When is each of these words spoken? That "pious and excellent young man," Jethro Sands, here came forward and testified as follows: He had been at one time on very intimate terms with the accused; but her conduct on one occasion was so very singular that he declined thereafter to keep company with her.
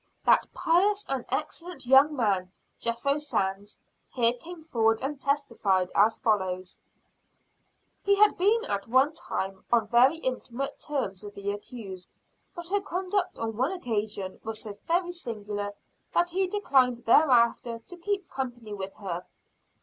That 0.25 0.51
"pious 0.51 1.05
and 1.07 1.25
excellent 1.29 1.85
young 1.85 2.15
man," 2.15 2.51
Jethro 2.79 3.19
Sands, 3.19 3.79
here 4.09 4.33
came 4.33 4.63
forward 4.63 4.99
and 4.99 5.21
testified 5.21 5.91
as 5.93 6.17
follows: 6.17 6.81
He 8.01 8.15
had 8.15 8.35
been 8.35 8.65
at 8.65 8.87
one 8.87 9.13
time 9.13 9.63
on 9.71 9.85
very 9.89 10.17
intimate 10.17 10.79
terms 10.79 11.21
with 11.21 11.35
the 11.35 11.51
accused; 11.51 12.17
but 12.55 12.67
her 12.69 12.81
conduct 12.81 13.37
on 13.37 13.55
one 13.55 13.71
occasion 13.73 14.39
was 14.43 14.63
so 14.63 14.75
very 14.87 15.11
singular 15.11 15.71
that 16.15 16.31
he 16.31 16.47
declined 16.47 17.05
thereafter 17.05 17.77
to 17.77 17.95
keep 17.95 18.27
company 18.27 18.73
with 18.73 18.95
her. 18.95 19.27